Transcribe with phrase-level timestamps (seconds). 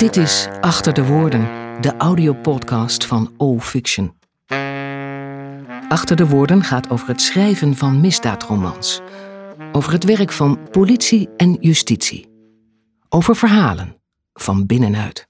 [0.00, 1.40] Dit is Achter de Woorden,
[1.80, 4.14] de audiopodcast van O Fiction.
[5.88, 9.00] Achter de Woorden gaat over het schrijven van misdaadromans.
[9.72, 12.28] Over het werk van politie en justitie.
[13.08, 14.00] Over verhalen,
[14.32, 15.28] van binnenuit.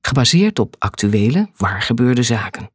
[0.00, 2.70] Gebaseerd op actuele, waargebeurde zaken.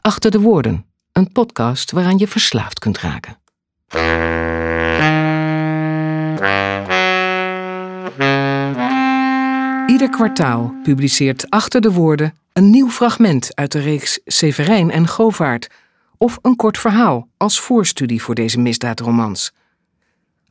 [0.00, 3.40] Achter de Woorden, een podcast waaraan je verslaafd kunt raken.
[10.02, 15.68] Ieder kwartaal publiceert Achter de Woorden een nieuw fragment uit de reeks Severijn en Govaert
[16.18, 19.52] of een kort verhaal als voorstudie voor deze misdaadromans.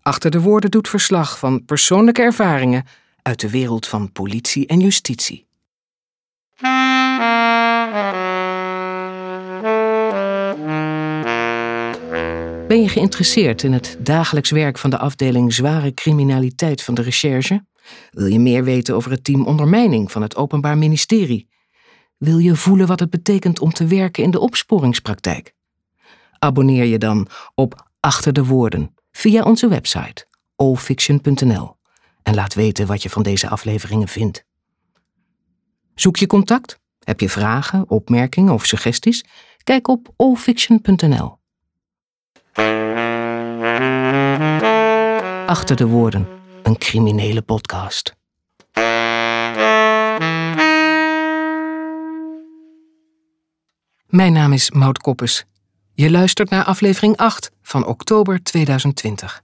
[0.01, 2.85] Achter de Woorden doet verslag van persoonlijke ervaringen
[3.21, 5.47] uit de wereld van politie en justitie.
[12.67, 17.69] Ben je geïnteresseerd in het dagelijks werk van de afdeling zware criminaliteit van de recherche?
[18.11, 21.49] Wil je meer weten over het team ondermijning van het Openbaar Ministerie?
[22.17, 25.53] Wil je voelen wat het betekent om te werken in de opsporingspraktijk?
[26.39, 31.75] Abonneer je dan op Achter de Woorden via onze website allfiction.nl
[32.23, 34.45] en laat weten wat je van deze afleveringen vindt.
[35.95, 36.79] Zoek je contact?
[37.03, 39.25] Heb je vragen, opmerkingen of suggesties?
[39.63, 41.39] Kijk op allfiction.nl.
[45.45, 46.27] Achter de Woorden,
[46.63, 48.15] een criminele podcast.
[54.07, 55.45] Mijn naam is Maud Koppes.
[55.93, 59.43] Je luistert naar aflevering 8 van oktober 2020.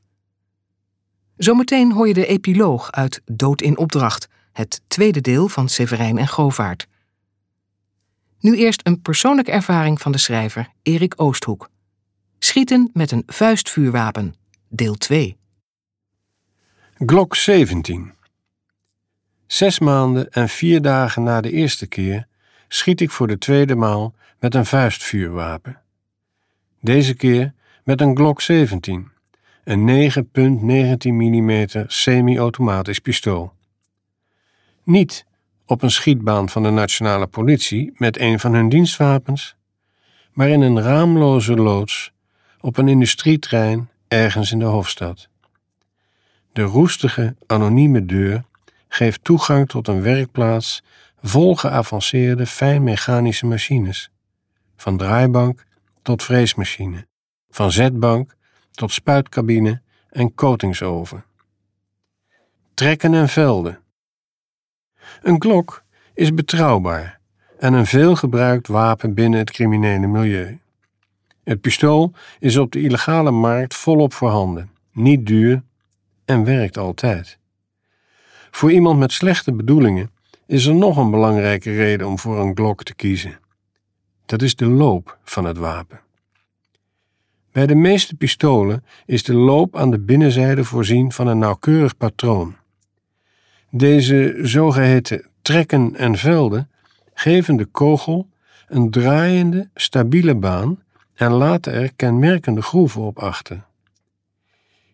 [1.37, 6.27] Zometeen hoor je de epiloog uit Dood in Opdracht, het tweede deel van Severijn en
[6.27, 6.87] Govaert.
[8.39, 11.69] Nu eerst een persoonlijke ervaring van de schrijver Erik Oosthoek.
[12.39, 14.35] Schieten met een vuistvuurwapen,
[14.69, 15.37] deel 2.
[17.05, 18.13] Glock 17.
[19.47, 22.27] Zes maanden en vier dagen na de eerste keer
[22.67, 25.81] schiet ik voor de tweede maal met een vuistvuurwapen.
[26.81, 29.11] Deze keer met een Glock 17,
[29.63, 33.53] een 9.19 mm semi-automatisch pistool.
[34.83, 35.25] Niet
[35.65, 39.55] op een schietbaan van de nationale politie met een van hun dienstwapens,
[40.33, 42.11] maar in een raamloze loods
[42.59, 45.29] op een industrietrein ergens in de hoofdstad.
[46.57, 48.43] De roestige, anonieme deur
[48.87, 50.83] geeft toegang tot een werkplaats
[51.21, 54.11] vol geavanceerde fijnmechanische machines,
[54.75, 55.65] van draaibank
[56.01, 57.07] tot freesmachine,
[57.49, 58.35] van zetbank
[58.71, 61.25] tot spuitcabine en coatingsoven.
[62.73, 63.79] Trekken en velden.
[65.21, 67.19] Een klok is betrouwbaar
[67.59, 70.59] en een veelgebruikt wapen binnen het criminele milieu.
[71.43, 75.65] Het pistool is op de illegale markt volop voorhanden, niet duur
[76.27, 77.37] en werkt altijd.
[78.51, 80.11] Voor iemand met slechte bedoelingen
[80.45, 83.39] is er nog een belangrijke reden om voor een Glock te kiezen.
[84.25, 85.99] Dat is de loop van het wapen.
[87.51, 92.55] Bij de meeste pistolen is de loop aan de binnenzijde voorzien van een nauwkeurig patroon.
[93.69, 96.69] Deze zogeheten trekken en velden
[97.13, 98.29] geven de kogel
[98.67, 100.83] een draaiende, stabiele baan
[101.13, 103.66] en laten er kenmerkende groeven op achter.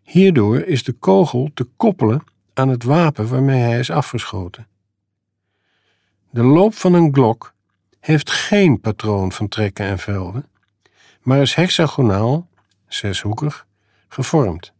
[0.03, 4.67] Hierdoor is de kogel te koppelen aan het wapen waarmee hij is afgeschoten.
[6.29, 7.53] De loop van een Glock
[7.99, 10.47] heeft geen patroon van trekken en velden,
[11.21, 12.47] maar is hexagonaal,
[12.87, 13.67] zeshoekig,
[14.07, 14.73] gevormd.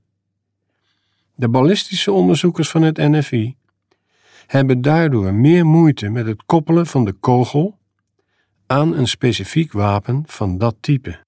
[1.35, 3.55] De ballistische onderzoekers van het NFI
[4.47, 7.78] hebben daardoor meer moeite met het koppelen van de kogel
[8.67, 11.22] aan een specifiek wapen van dat type.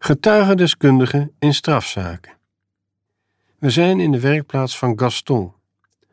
[0.00, 2.32] Getuigendeskundige in strafzaken.
[3.58, 5.52] We zijn in de werkplaats van Gaston,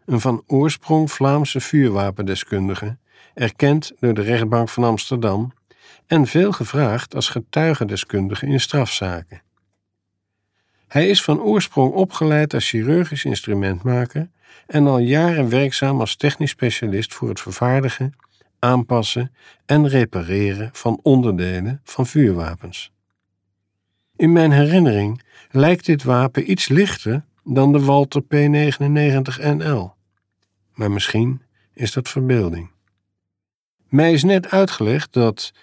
[0.06, 2.98] een van oorsprong Vlaamse vuurwapendeskundige,
[3.34, 5.54] erkend door de rechtbank van Amsterdam
[6.08, 9.42] en veel gevraagd als getuigendeskundige in strafzaken.
[10.88, 14.30] Hij is van oorsprong opgeleid als chirurgisch instrumentmaker
[14.68, 18.14] en al jaren werkzaam als technisch specialist voor het vervaardigen,
[18.60, 19.36] aanpassen
[19.66, 22.94] en repareren van onderdelen van vuurwapens.
[24.16, 25.22] In mijn herinnering
[25.52, 29.94] lijkt dit wapen iets lichter dan de Walter P99NL.
[30.74, 31.42] Maar misschien
[31.74, 32.72] is dat verbeelding.
[33.90, 35.54] Mij is net uitgelegd dat,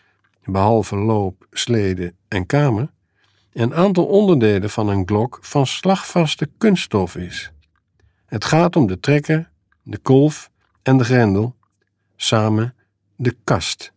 [0.45, 2.91] behalve loop, slede en kamer,
[3.53, 7.53] een aantal onderdelen van een Glock van slagvaste kunststof is.
[8.27, 9.51] Het gaat om de trekker,
[9.83, 10.51] de kolf
[10.83, 11.57] en de grendel,
[12.17, 12.75] samen
[13.17, 13.93] de kast.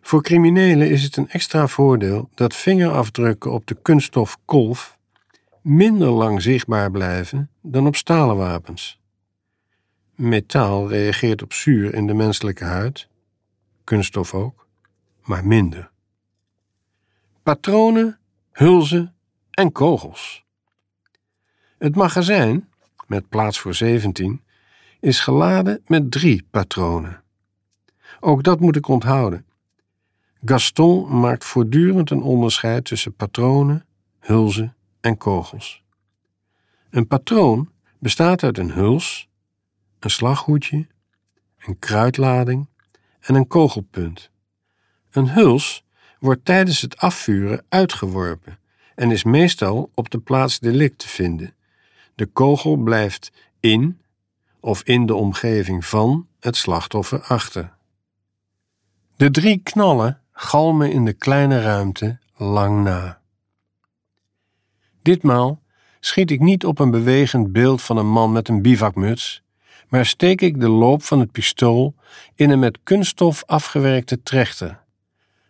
[0.00, 4.98] Voor criminelen is het een extra voordeel dat vingerafdrukken op de kunststof kolf
[5.62, 9.00] minder lang zichtbaar blijven dan op stalen wapens.
[10.14, 13.08] Metaal reageert op zuur in de menselijke huid,
[13.84, 14.66] kunststof ook,
[15.22, 15.90] maar minder.
[17.42, 18.18] Patronen,
[18.52, 19.14] hulzen
[19.50, 20.44] en kogels.
[21.78, 22.68] Het magazijn,
[23.06, 24.42] met plaats voor 17,
[25.00, 27.22] is geladen met drie patronen.
[28.20, 29.44] Ook dat moet ik onthouden.
[30.44, 33.86] Gaston maakt voortdurend een onderscheid tussen patronen,
[34.18, 35.82] hulzen en kogels.
[36.90, 39.28] Een patroon bestaat uit een huls,
[39.98, 40.86] een slaghoedje,
[41.58, 42.68] een kruidlading
[43.20, 44.30] en een kogelpunt.
[45.10, 45.84] Een huls
[46.18, 48.58] wordt tijdens het afvuren uitgeworpen
[48.94, 51.54] en is meestal op de plaats delict te vinden.
[52.14, 54.00] De kogel blijft in
[54.60, 57.72] of in de omgeving van het slachtoffer achter.
[59.16, 63.20] De drie knallen galmen in de kleine ruimte lang na.
[65.02, 65.62] Ditmaal
[66.00, 69.42] schiet ik niet op een bewegend beeld van een man met een bivakmuts,
[69.88, 71.94] maar steek ik de loop van het pistool
[72.34, 74.80] in een met kunststof afgewerkte trechter.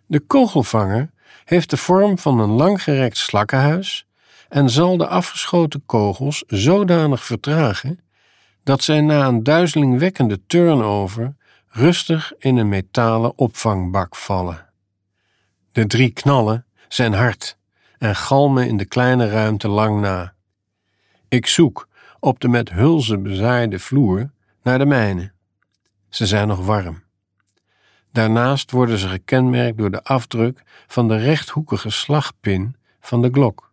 [0.06, 1.10] De kogelvanger
[1.44, 4.06] heeft de vorm van een langgerekt slakkenhuis
[4.48, 8.00] en zal de afgeschoten kogels zodanig vertragen
[8.62, 11.34] dat zij na een duizelingwekkende turnover
[11.68, 14.68] rustig in een metalen opvangbak vallen.
[15.72, 17.58] De drie knallen zijn hard
[17.98, 20.34] en galmen in de kleine ruimte lang na.
[21.28, 21.88] Ik zoek
[22.20, 24.30] op de met hulzen bezaaide vloer
[24.62, 25.32] naar de mijne.
[26.08, 27.02] Ze zijn nog warm.
[28.12, 33.72] Daarnaast worden ze gekenmerkt door de afdruk van de rechthoekige slagpin van de glok.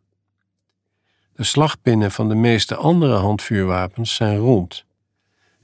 [1.33, 4.85] De slagpinnen van de meeste andere handvuurwapens zijn rond.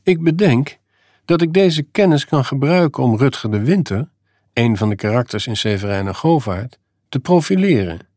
[0.03, 0.79] Ik bedenk
[1.25, 4.09] dat ik deze kennis kan gebruiken om Rutger de Winter,
[4.53, 6.79] een van de karakters in Severijn en Govaert,
[7.09, 8.07] te profileren.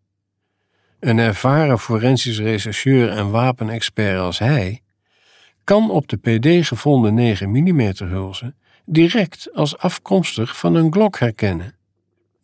[1.01, 4.81] Een ervaren forensisch rechercheur en wapenexpert als hij
[5.65, 11.75] kan op de PD gevonden 9 mm hulzen direct als afkomstig van een glok herkennen,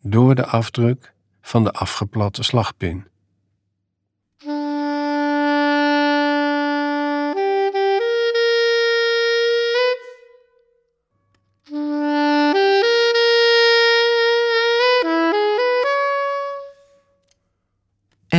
[0.01, 3.07] door de afdruk van de afgeplatte slagpin.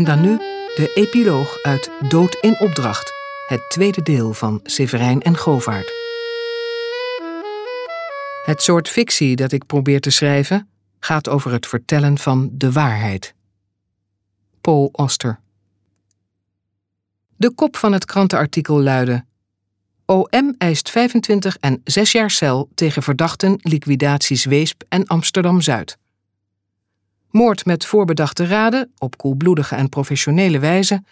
[0.04, 0.36] En dan nu
[0.74, 3.12] de epiloog uit Dood in opdracht,
[3.46, 5.92] het tweede deel van Severijn en Govaert.
[8.44, 10.68] Het soort fictie dat ik probeer te schrijven
[11.00, 13.34] gaat over het vertellen van de waarheid.
[14.60, 15.40] Paul Oster.
[17.36, 19.24] De kop van het krantenartikel luidde:
[20.06, 25.98] OM eist 25 en 6 jaar cel tegen verdachten liquidaties Weesp en Amsterdam Zuid.
[27.34, 31.02] Moord met voorbedachte raden, op koelbloedige en professionele wijze,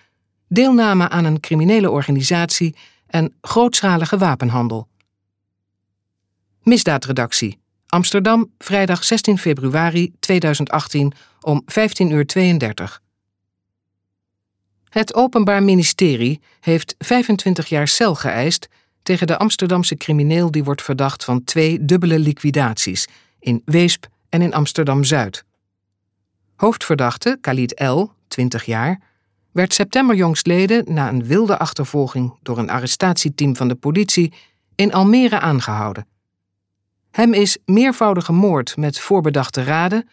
[0.49, 2.77] deelname aan een criminele organisatie
[3.07, 4.89] en grootschalige wapenhandel.
[6.63, 7.59] Misdaadredactie.
[7.87, 13.01] Amsterdam, vrijdag 16 februari 2018 om 15.32 uur.
[14.89, 18.69] Het Openbaar Ministerie heeft 25 jaar cel geëist
[19.03, 23.07] tegen de Amsterdamse crimineel die wordt verdacht van twee dubbele liquidaties
[23.39, 25.45] in Weesp en in Amsterdam Zuid.
[26.63, 29.01] Hoofdverdachte, Khalid L., 20 jaar,
[29.53, 34.33] werd september jongstleden na een wilde achtervolging door een arrestatieteam van de politie
[34.75, 36.07] in Almere aangehouden.
[37.11, 40.09] Hem is meervoudige moord met voorbedachte raden,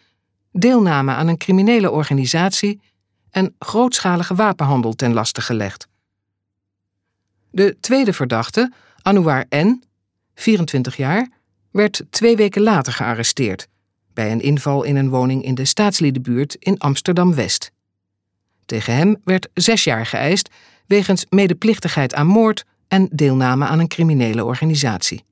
[0.52, 2.80] deelname aan een criminele organisatie
[3.30, 5.88] en grootschalige wapenhandel ten laste gelegd.
[7.50, 8.72] De tweede verdachte,
[9.02, 9.82] Anouar N.,
[10.34, 11.28] 24 jaar,
[11.70, 13.68] werd twee weken later gearresteerd
[14.14, 17.72] bij een inval in een woning in de staatsliedenbuurt in Amsterdam-West.
[18.66, 20.50] Tegen hem werd zes jaar geëist
[20.86, 25.24] wegens medeplichtigheid aan moord en deelname aan een criminele organisatie.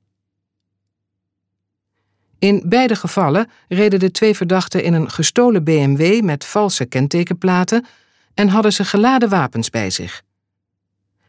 [2.39, 7.85] In beide gevallen reden de twee verdachten in een gestolen BMW met valse kentekenplaten
[8.33, 10.23] en hadden ze geladen wapens bij zich.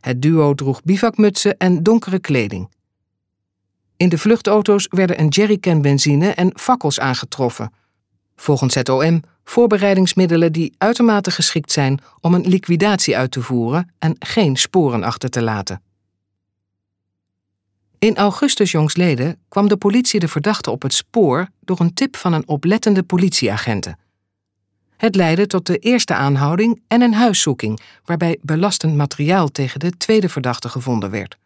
[0.00, 2.69] Het duo droeg bivakmutsen en donkere kleding.
[4.00, 7.73] In de vluchtauto's werden een jerrycan benzine en fakkels aangetroffen.
[8.37, 14.16] Volgens het OM voorbereidingsmiddelen die uitermate geschikt zijn om een liquidatie uit te voeren en
[14.19, 15.83] geen sporen achter te laten.
[17.99, 22.33] In augustus jongsleden kwam de politie de verdachte op het spoor door een tip van
[22.33, 23.99] een oplettende politieagenten.
[24.97, 30.28] Het leidde tot de eerste aanhouding en een huiszoeking, waarbij belastend materiaal tegen de tweede
[30.28, 31.38] verdachte gevonden werd.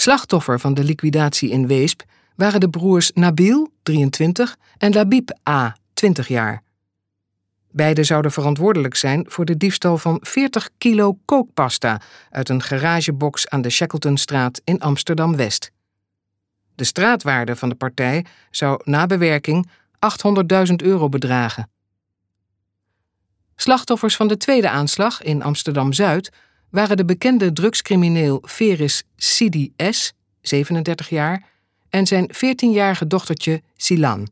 [0.00, 2.02] Slachtoffer van de liquidatie in Weesp
[2.36, 6.62] waren de broers Nabil, 23, en Labib A, 20 jaar.
[7.70, 13.62] Beiden zouden verantwoordelijk zijn voor de diefstal van 40 kilo kookpasta uit een garagebox aan
[13.62, 15.70] de Shackletonstraat in Amsterdam West.
[16.74, 19.70] De straatwaarde van de partij zou na bewerking
[20.68, 21.70] 800.000 euro bedragen.
[23.56, 26.30] Slachtoffers van de tweede aanslag in Amsterdam Zuid
[26.70, 31.48] waren de bekende drugscrimineel Veris Sidi S., 37 jaar,
[31.88, 34.28] en zijn 14-jarige dochtertje Silan.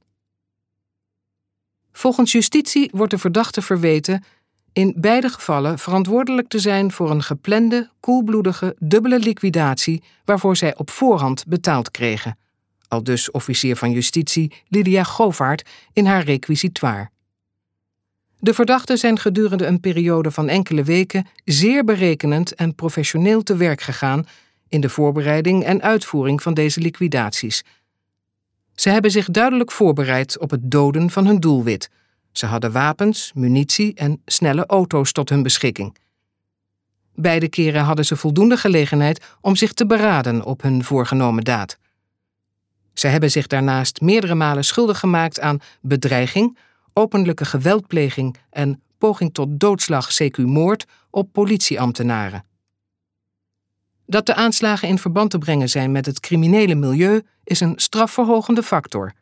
[1.92, 4.24] Volgens justitie wordt de verdachte verweten
[4.72, 10.90] in beide gevallen verantwoordelijk te zijn voor een geplande, koelbloedige, dubbele liquidatie waarvoor zij op
[10.90, 12.38] voorhand betaald kregen.
[12.88, 17.10] Al dus officier van justitie Lydia Govaert in haar requisitoire.
[18.40, 23.80] De verdachten zijn gedurende een periode van enkele weken zeer berekenend en professioneel te werk
[23.80, 24.26] gegaan
[24.68, 27.64] in de voorbereiding en uitvoering van deze liquidaties.
[28.74, 31.90] Ze hebben zich duidelijk voorbereid op het doden van hun doelwit.
[32.32, 35.96] Ze hadden wapens, munitie en snelle auto's tot hun beschikking.
[37.14, 41.78] Beide keren hadden ze voldoende gelegenheid om zich te beraden op hun voorgenomen daad.
[42.92, 46.58] Ze hebben zich daarnaast meerdere malen schuldig gemaakt aan bedreiging,
[46.98, 52.44] openlijke geweldpleging en poging tot doodslag CQ moord op politieambtenaren.
[54.06, 58.62] Dat de aanslagen in verband te brengen zijn met het criminele milieu is een strafverhogende
[58.62, 59.12] factor.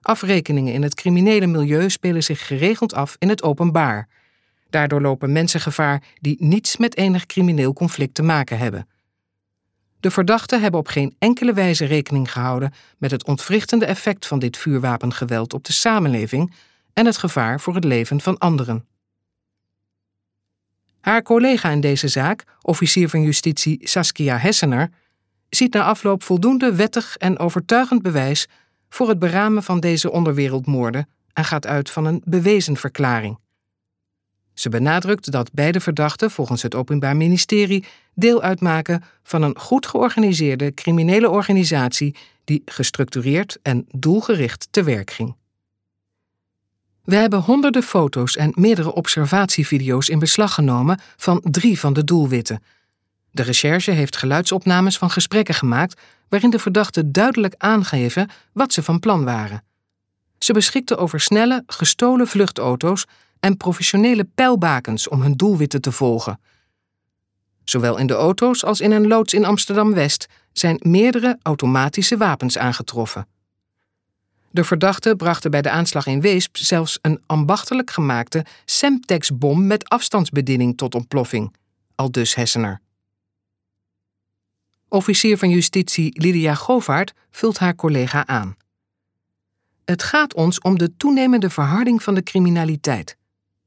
[0.00, 4.08] Afrekeningen in het criminele milieu spelen zich geregeld af in het openbaar.
[4.70, 8.88] Daardoor lopen mensen gevaar die niets met enig crimineel conflict te maken hebben.
[10.00, 14.56] De verdachten hebben op geen enkele wijze rekening gehouden met het ontwrichtende effect van dit
[14.56, 16.52] vuurwapengeweld op de samenleving
[16.92, 18.86] en het gevaar voor het leven van anderen.
[21.00, 24.90] Haar collega in deze zaak, officier van justitie Saskia Hessener,
[25.48, 28.48] ziet na afloop voldoende wettig en overtuigend bewijs
[28.88, 33.38] voor het beramen van deze onderwereldmoorden en gaat uit van een bewezen verklaring.
[34.54, 37.84] Ze benadrukt dat beide verdachten volgens het Openbaar Ministerie
[38.14, 45.34] deel uitmaken van een goed georganiseerde criminele organisatie die gestructureerd en doelgericht te werk ging.
[47.04, 52.62] We hebben honderden foto's en meerdere observatievideo's in beslag genomen van drie van de doelwitten.
[53.30, 59.00] De recherche heeft geluidsopnames van gesprekken gemaakt waarin de verdachten duidelijk aangeven wat ze van
[59.00, 59.62] plan waren.
[60.38, 63.06] Ze beschikten over snelle, gestolen vluchtauto's
[63.40, 66.40] en professionele pijlbakens om hun doelwitten te volgen.
[67.64, 72.58] Zowel in de auto's als in een loods in Amsterdam West zijn meerdere automatische wapens
[72.58, 73.26] aangetroffen.
[74.52, 80.76] De verdachten brachten bij de aanslag in Weesp zelfs een ambachtelijk gemaakte Semtex-bom met afstandsbediening
[80.76, 81.54] tot ontploffing,
[81.94, 82.80] al dus Hessener.
[84.88, 88.56] Officier van Justitie Lydia Govaert vult haar collega aan.
[89.84, 93.16] Het gaat ons om de toenemende verharding van de criminaliteit.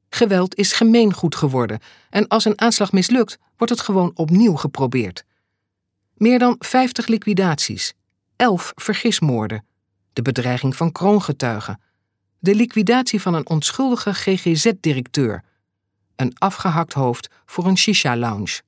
[0.08, 5.24] Geweld is gemeengoed geworden en als een aanslag mislukt, wordt het gewoon opnieuw geprobeerd.
[6.14, 7.92] Meer dan 50 liquidaties,
[8.36, 9.64] 11 vergismoorden,
[10.16, 11.80] de bedreiging van kroongetuigen,
[12.38, 15.44] de liquidatie van een onschuldige GGZ-directeur,
[16.16, 18.60] een afgehakt hoofd voor een shisha-lounge.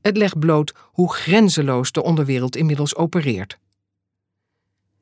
[0.00, 3.58] Het legt bloot hoe grenzeloos de onderwereld inmiddels opereert.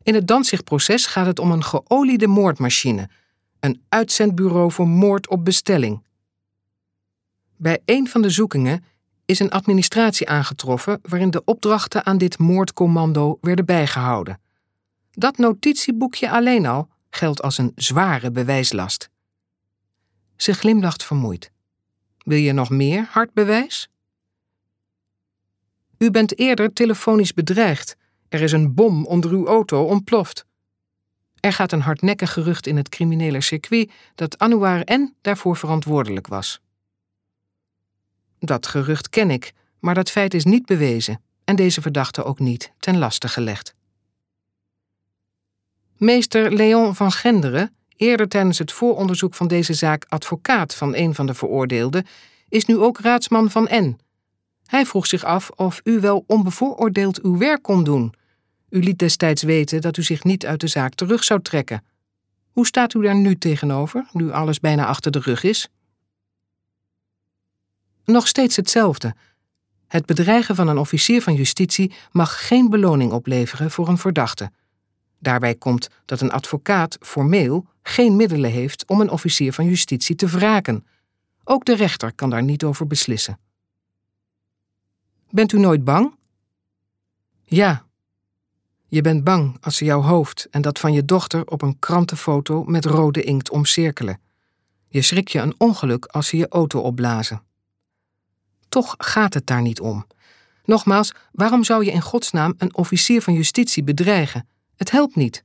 [0.02, 3.08] In het Danzigproces gaat het om een geoliede moordmachine,
[3.60, 6.04] een uitzendbureau voor moord op bestelling.
[7.56, 8.84] Bij een van de zoekingen
[9.24, 14.44] is een administratie aangetroffen waarin de opdrachten aan dit moordcommando werden bijgehouden.
[15.18, 19.10] Dat notitieboekje alleen al geldt als een zware bewijslast.
[20.36, 21.50] Ze glimlacht vermoeid.
[22.18, 23.88] Wil je nog meer hard bewijs?
[25.98, 27.96] U bent eerder telefonisch bedreigd.
[28.28, 30.46] Er is een bom onder uw auto ontploft.
[31.40, 35.14] Er gaat een hardnekkig gerucht in het criminele circuit dat Anouar N.
[35.20, 36.60] daarvoor verantwoordelijk was.
[38.38, 42.72] Dat gerucht ken ik, maar dat feit is niet bewezen en deze verdachte ook niet
[42.78, 43.74] ten laste gelegd.
[45.96, 51.26] Meester Leon van Genderen, eerder tijdens het vooronderzoek van deze zaak advocaat van een van
[51.26, 52.06] de veroordeelden,
[52.48, 53.98] is nu ook raadsman van N.
[54.66, 58.14] Hij vroeg zich af of u wel onbevooroordeeld uw werk kon doen.
[58.68, 61.84] U liet destijds weten dat u zich niet uit de zaak terug zou trekken.
[62.50, 65.68] Hoe staat u daar nu tegenover, nu alles bijna achter de rug is?
[68.04, 69.14] Nog steeds hetzelfde.
[69.88, 74.50] Het bedreigen van een officier van justitie mag geen beloning opleveren voor een verdachte.
[75.18, 80.26] Daarbij komt dat een advocaat formeel geen middelen heeft om een officier van justitie te
[80.26, 80.86] wraken.
[81.44, 83.38] Ook de rechter kan daar niet over beslissen.
[85.30, 86.14] Bent u nooit bang?
[87.44, 87.84] Ja.
[88.88, 92.64] Je bent bang als ze jouw hoofd en dat van je dochter op een krantenfoto
[92.64, 94.20] met rode inkt omcirkelen.
[94.88, 97.42] Je schrik je een ongeluk als ze je auto opblazen.
[98.68, 100.06] Toch gaat het daar niet om.
[100.64, 104.48] Nogmaals, waarom zou je in godsnaam een officier van justitie bedreigen?
[104.76, 105.44] Het helpt niet.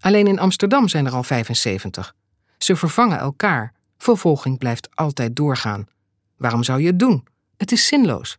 [0.00, 2.14] Alleen in Amsterdam zijn er al 75.
[2.58, 3.72] Ze vervangen elkaar.
[3.98, 5.86] Vervolging blijft altijd doorgaan.
[6.36, 7.26] Waarom zou je het doen?
[7.56, 8.38] Het is zinloos.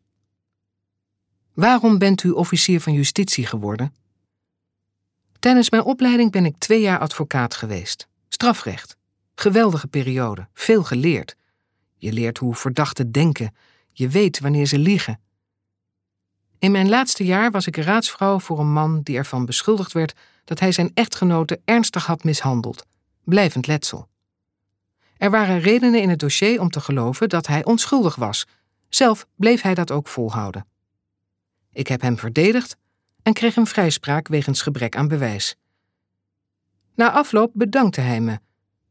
[1.54, 3.94] Waarom bent u officier van justitie geworden?
[5.40, 8.08] Tijdens mijn opleiding ben ik twee jaar advocaat geweest.
[8.30, 8.98] Strafrecht.
[9.36, 10.48] Geweldige periode.
[10.54, 11.36] Veel geleerd.
[11.98, 13.56] Je leert hoe verdachten denken.
[13.92, 15.20] Je weet wanneer ze liegen.
[16.66, 20.60] In mijn laatste jaar was ik raadsvrouw voor een man die ervan beschuldigd werd dat
[20.60, 22.86] hij zijn echtgenote ernstig had mishandeld.
[23.24, 24.08] Blijvend letsel.
[25.18, 28.46] Er waren redenen in het dossier om te geloven dat hij onschuldig was.
[28.90, 30.66] Zelf bleef hij dat ook volhouden.
[31.72, 32.78] Ik heb hem verdedigd
[33.24, 35.56] en kreeg een vrijspraak wegens gebrek aan bewijs.
[36.96, 38.40] Na afloop bedankte hij me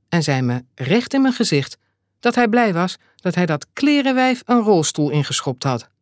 [0.08, 1.78] en zei me recht in mijn gezicht
[2.20, 5.92] dat hij blij was dat hij dat klerenwijf een rolstoel ingeschopt had.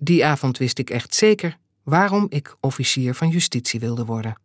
[0.00, 4.36] Die avond wist ik echt zeker waarom ik officier van justitie wilde worden.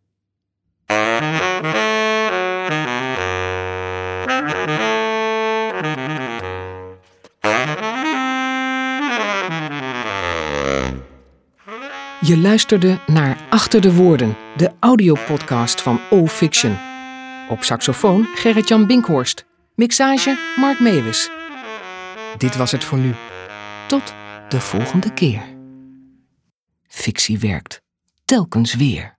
[12.20, 16.76] Je luisterde naar Achter de Woorden, de audiopodcast van O-Fiction.
[17.48, 19.44] Op saxofoon Gerrit-Jan Binkhorst.
[19.74, 21.30] Mixage Mark Meewis.
[22.38, 23.14] Dit was het voor nu.
[23.88, 24.14] Tot
[24.54, 25.42] de volgende keer.
[26.86, 27.82] Fictie werkt.
[28.24, 29.18] Telkens weer.